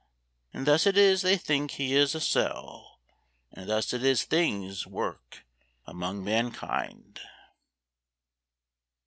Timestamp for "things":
4.23-4.87